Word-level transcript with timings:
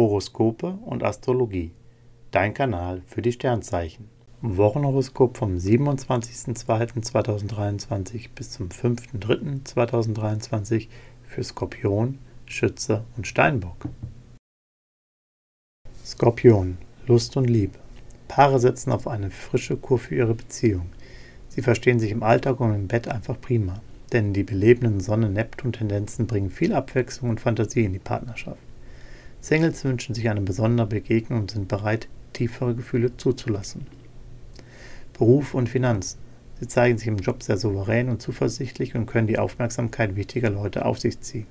Horoskope 0.00 0.78
und 0.86 1.04
Astrologie. 1.04 1.72
Dein 2.30 2.54
Kanal 2.54 3.02
für 3.06 3.20
die 3.20 3.32
Sternzeichen. 3.32 4.08
Wochenhoroskop 4.40 5.36
vom 5.36 5.56
27.02.2023 5.56 8.30
bis 8.34 8.52
zum 8.52 8.70
5.03.2023 8.70 10.88
für 11.22 11.44
Skorpion, 11.44 12.16
Schütze 12.46 13.04
und 13.18 13.26
Steinbock. 13.26 13.90
Skorpion, 16.02 16.78
Lust 17.06 17.36
und 17.36 17.50
Liebe. 17.50 17.78
Paare 18.26 18.58
setzen 18.58 18.92
auf 18.92 19.06
eine 19.06 19.30
frische 19.30 19.76
Kur 19.76 19.98
für 19.98 20.14
ihre 20.14 20.34
Beziehung. 20.34 20.86
Sie 21.48 21.60
verstehen 21.60 22.00
sich 22.00 22.10
im 22.10 22.22
Alltag 22.22 22.58
und 22.60 22.74
im 22.74 22.88
Bett 22.88 23.06
einfach 23.06 23.38
prima, 23.38 23.82
denn 24.14 24.32
die 24.32 24.44
belebenden 24.44 25.00
Sonne-Neptun-Tendenzen 25.00 26.26
bringen 26.26 26.48
viel 26.48 26.72
Abwechslung 26.72 27.28
und 27.28 27.42
Fantasie 27.42 27.84
in 27.84 27.92
die 27.92 27.98
Partnerschaft. 27.98 28.69
Singles 29.40 29.84
wünschen 29.84 30.14
sich 30.14 30.28
eine 30.28 30.42
besondere 30.42 30.86
Begegnung 30.86 31.40
und 31.40 31.50
sind 31.50 31.68
bereit, 31.68 32.08
tiefere 32.32 32.74
Gefühle 32.74 33.16
zuzulassen. 33.16 33.86
Beruf 35.14 35.54
und 35.54 35.68
Finanzen. 35.68 36.18
Sie 36.60 36.68
zeigen 36.68 36.98
sich 36.98 37.08
im 37.08 37.16
Job 37.16 37.42
sehr 37.42 37.56
souverän 37.56 38.10
und 38.10 38.20
zuversichtlich 38.20 38.94
und 38.94 39.06
können 39.06 39.26
die 39.26 39.38
Aufmerksamkeit 39.38 40.14
wichtiger 40.14 40.50
Leute 40.50 40.84
auf 40.84 40.98
sich 40.98 41.20
ziehen. 41.20 41.46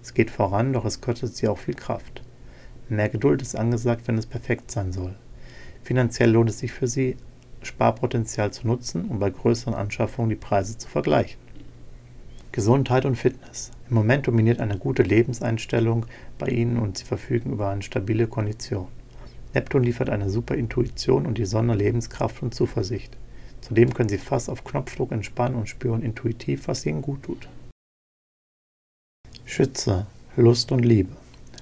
Es 0.00 0.14
geht 0.14 0.30
voran, 0.30 0.72
doch 0.72 0.84
es 0.84 1.00
kostet 1.00 1.34
sie 1.34 1.48
auch 1.48 1.58
viel 1.58 1.74
Kraft. 1.74 2.22
Mehr 2.88 3.08
Geduld 3.08 3.42
ist 3.42 3.56
angesagt, 3.56 4.06
wenn 4.06 4.18
es 4.18 4.26
perfekt 4.26 4.70
sein 4.70 4.92
soll. 4.92 5.14
Finanziell 5.82 6.30
lohnt 6.30 6.50
es 6.50 6.60
sich 6.60 6.72
für 6.72 6.86
sie, 6.86 7.16
Sparpotenzial 7.62 8.52
zu 8.52 8.66
nutzen 8.66 9.06
und 9.06 9.18
bei 9.18 9.30
größeren 9.30 9.74
Anschaffungen 9.74 10.28
die 10.28 10.36
Preise 10.36 10.78
zu 10.78 10.88
vergleichen. 10.88 11.43
Gesundheit 12.54 13.04
und 13.04 13.16
Fitness. 13.16 13.72
Im 13.90 13.96
Moment 13.96 14.28
dominiert 14.28 14.60
eine 14.60 14.78
gute 14.78 15.02
Lebenseinstellung 15.02 16.06
bei 16.38 16.46
Ihnen 16.46 16.78
und 16.78 16.96
Sie 16.96 17.04
verfügen 17.04 17.50
über 17.50 17.70
eine 17.70 17.82
stabile 17.82 18.28
Kondition. 18.28 18.86
Neptun 19.54 19.82
liefert 19.82 20.08
eine 20.08 20.30
super 20.30 20.54
Intuition 20.54 21.26
und 21.26 21.36
die 21.36 21.46
Sonne 21.46 21.74
Lebenskraft 21.74 22.44
und 22.44 22.54
Zuversicht. 22.54 23.16
Zudem 23.60 23.92
können 23.92 24.08
Sie 24.08 24.18
fast 24.18 24.48
auf 24.48 24.62
Knopfdruck 24.62 25.10
entspannen 25.10 25.56
und 25.56 25.68
spüren 25.68 26.04
intuitiv, 26.04 26.68
was 26.68 26.86
Ihnen 26.86 27.02
gut 27.02 27.24
tut. 27.24 27.48
Schütze, 29.44 30.06
Lust 30.36 30.70
und 30.70 30.84
Liebe. 30.84 31.10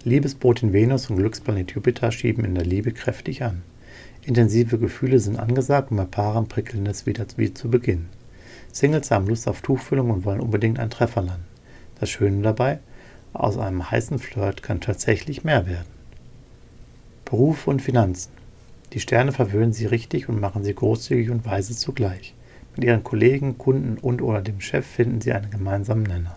Liebesbotin 0.05 0.75
Venus 0.75 1.09
und 1.09 1.17
Glücksplanet 1.17 1.73
Jupiter 1.73 2.13
schieben 2.13 2.45
in 2.45 2.55
der 2.55 2.67
Liebe 2.67 2.93
kräftig 2.93 3.43
an. 3.43 3.63
Intensive 4.27 4.77
Gefühle 4.77 5.21
sind 5.21 5.39
angesagt 5.39 5.91
und 5.91 5.97
bei 5.97 6.05
Paaren 6.05 6.49
prickeln 6.49 6.85
es 6.85 7.07
wieder 7.07 7.25
wie 7.39 7.55
zu 7.55 7.71
Beginn. 7.71 8.11
Singles 8.73 9.11
haben 9.11 9.27
Lust 9.27 9.47
auf 9.47 9.61
Tuchfüllung 9.61 10.11
und 10.11 10.25
wollen 10.25 10.41
unbedingt 10.41 10.79
einen 10.79 10.91
Treffer 10.91 11.23
landen. 11.23 11.45
Das 12.01 12.11
Schöne 12.11 12.43
dabei, 12.43 12.81
aus 13.35 13.59
einem 13.59 13.91
heißen 13.91 14.19
Flirt 14.19 14.63
kann 14.63 14.81
tatsächlich 14.81 15.45
mehr 15.45 15.67
werden. 15.67 15.87
Beruf 17.27 17.67
und 17.67 17.81
Finanzen. 17.81 18.33
Die 18.93 19.01
Sterne 19.01 19.33
verwöhnen 19.33 19.73
sie 19.73 19.87
richtig 19.87 20.29
und 20.29 20.41
machen 20.41 20.65
sie 20.65 20.75
großzügig 20.75 21.31
und 21.31 21.47
weise 21.47 21.77
zugleich. 21.77 22.35
Mit 22.75 22.85
ihren 22.85 23.05
Kollegen, 23.05 23.59
Kunden 23.59 23.99
und 23.99 24.23
oder 24.23 24.41
dem 24.41 24.61
Chef 24.61 24.87
finden 24.87 25.21
sie 25.21 25.33
einen 25.33 25.51
gemeinsamen 25.51 26.03
Nenner. 26.03 26.37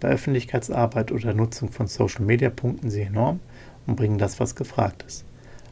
Bei 0.00 0.08
Öffentlichkeitsarbeit 0.08 1.10
oder 1.10 1.34
Nutzung 1.34 1.70
von 1.70 1.88
Social 1.88 2.24
Media 2.24 2.50
punkten 2.50 2.90
sie 2.90 3.02
enorm 3.02 3.40
und 3.86 3.96
bringen 3.96 4.18
das, 4.18 4.38
was 4.38 4.54
gefragt 4.54 5.04
ist. 5.06 5.24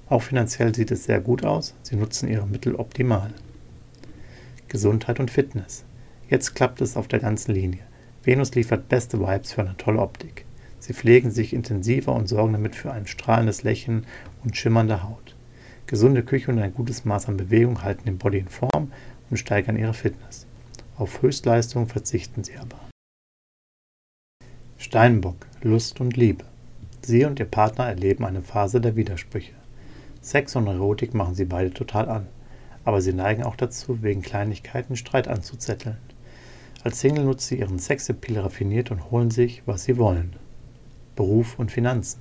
Auch 0.08 0.22
finanziell 0.22 0.74
sieht 0.74 0.90
es 0.90 1.04
sehr 1.04 1.20
gut 1.20 1.44
aus, 1.44 1.74
sie 1.82 1.96
nutzen 1.96 2.28
ihre 2.28 2.46
Mittel 2.46 2.74
optimal. 2.74 3.30
Gesundheit 4.74 5.20
und 5.20 5.30
Fitness. 5.30 5.84
Jetzt 6.28 6.56
klappt 6.56 6.80
es 6.80 6.96
auf 6.96 7.06
der 7.06 7.20
ganzen 7.20 7.54
Linie. 7.54 7.84
Venus 8.24 8.56
liefert 8.56 8.88
beste 8.88 9.20
Vibes 9.20 9.52
für 9.52 9.60
eine 9.60 9.76
tolle 9.76 10.00
Optik. 10.00 10.46
Sie 10.80 10.92
pflegen 10.92 11.30
sich 11.30 11.52
intensiver 11.52 12.12
und 12.12 12.26
sorgen 12.26 12.54
damit 12.54 12.74
für 12.74 12.90
ein 12.90 13.06
strahlendes 13.06 13.62
Lächeln 13.62 14.04
und 14.42 14.56
schimmernde 14.56 15.04
Haut. 15.04 15.36
Gesunde 15.86 16.24
Küche 16.24 16.50
und 16.50 16.58
ein 16.58 16.74
gutes 16.74 17.04
Maß 17.04 17.28
an 17.28 17.36
Bewegung 17.36 17.84
halten 17.84 18.06
den 18.06 18.18
Body 18.18 18.38
in 18.38 18.48
Form 18.48 18.90
und 19.30 19.36
steigern 19.36 19.78
ihre 19.78 19.94
Fitness. 19.94 20.44
Auf 20.96 21.22
Höchstleistung 21.22 21.86
verzichten 21.86 22.42
sie 22.42 22.56
aber. 22.56 22.80
Steinbock, 24.76 25.46
Lust 25.62 26.00
und 26.00 26.16
Liebe. 26.16 26.46
Sie 27.02 27.24
und 27.24 27.38
ihr 27.38 27.46
Partner 27.46 27.86
erleben 27.86 28.24
eine 28.24 28.42
Phase 28.42 28.80
der 28.80 28.96
Widersprüche. 28.96 29.54
Sex 30.20 30.56
und 30.56 30.66
Erotik 30.66 31.14
machen 31.14 31.36
sie 31.36 31.44
beide 31.44 31.70
total 31.70 32.08
an, 32.08 32.26
aber 32.84 33.00
sie 33.00 33.12
neigen 33.12 33.42
auch 33.42 33.56
dazu, 33.56 34.02
wegen 34.02 34.22
Kleinigkeiten 34.22 34.96
Streit 34.96 35.28
anzuzetteln. 35.28 35.96
Als 36.82 37.00
Single 37.00 37.24
nutzen 37.24 37.48
sie 37.48 37.58
ihren 37.60 37.78
Sexappeal 37.78 38.40
raffiniert 38.40 38.90
und 38.90 39.10
holen 39.10 39.30
sich, 39.30 39.62
was 39.66 39.84
sie 39.84 39.96
wollen. 39.96 40.36
Beruf 41.16 41.58
und 41.58 41.72
Finanzen. 41.72 42.20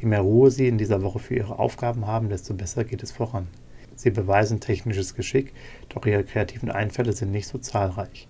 Je 0.00 0.06
mehr 0.06 0.20
Ruhe 0.20 0.50
sie 0.50 0.68
in 0.68 0.78
dieser 0.78 1.02
Woche 1.02 1.18
für 1.18 1.34
ihre 1.34 1.58
Aufgaben 1.58 2.06
haben, 2.06 2.28
desto 2.28 2.54
besser 2.54 2.84
geht 2.84 3.02
es 3.02 3.10
voran. 3.10 3.48
Sie 3.96 4.10
beweisen 4.10 4.60
technisches 4.60 5.16
Geschick, 5.16 5.52
doch 5.88 6.06
ihre 6.06 6.22
kreativen 6.22 6.70
Einfälle 6.70 7.12
sind 7.12 7.32
nicht 7.32 7.48
so 7.48 7.58
zahlreich. 7.58 8.28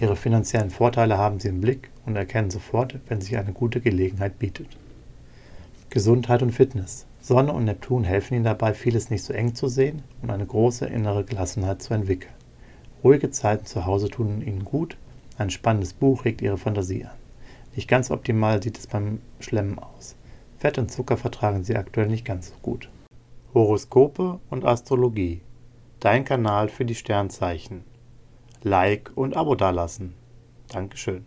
Ihre 0.00 0.16
finanziellen 0.16 0.68
Vorteile 0.70 1.16
haben 1.16 1.40
sie 1.40 1.48
im 1.48 1.62
Blick 1.62 1.88
und 2.04 2.16
erkennen 2.16 2.50
sofort, 2.50 2.98
wenn 3.08 3.22
sich 3.22 3.38
eine 3.38 3.52
gute 3.52 3.80
Gelegenheit 3.80 4.38
bietet. 4.38 4.76
Gesundheit 5.88 6.42
und 6.42 6.52
Fitness. 6.52 7.06
Sonne 7.26 7.52
und 7.52 7.64
Neptun 7.64 8.04
helfen 8.04 8.34
ihnen 8.34 8.44
dabei, 8.44 8.72
vieles 8.72 9.10
nicht 9.10 9.24
so 9.24 9.32
eng 9.32 9.56
zu 9.56 9.66
sehen 9.66 10.04
und 10.22 10.30
eine 10.30 10.46
große 10.46 10.86
innere 10.86 11.24
Gelassenheit 11.24 11.82
zu 11.82 11.92
entwickeln. 11.92 12.32
Ruhige 13.02 13.32
Zeiten 13.32 13.66
zu 13.66 13.84
Hause 13.84 14.08
tun 14.08 14.42
ihnen 14.42 14.64
gut 14.64 14.96
ein 15.36 15.50
spannendes 15.50 15.92
Buch 15.92 16.24
regt 16.24 16.40
ihre 16.40 16.56
Fantasie 16.56 17.04
an. 17.04 17.16
Nicht 17.74 17.88
ganz 17.88 18.10
optimal 18.10 18.62
sieht 18.62 18.78
es 18.78 18.86
beim 18.86 19.20
Schlemmen 19.40 19.78
aus. 19.78 20.14
Fett 20.58 20.78
und 20.78 20.90
Zucker 20.90 21.16
vertragen 21.16 21.62
sie 21.62 21.76
aktuell 21.76 22.06
nicht 22.06 22.24
ganz 22.24 22.50
so 22.50 22.54
gut. 22.62 22.88
Horoskope 23.52 24.38
und 24.48 24.64
Astrologie. 24.64 25.42
Dein 26.00 26.24
Kanal 26.24 26.68
für 26.68 26.84
die 26.84 26.94
Sternzeichen. 26.94 27.82
Like 28.62 29.10
und 29.16 29.36
Abo 29.36 29.56
dalassen. 29.56 30.14
Dankeschön. 30.68 31.26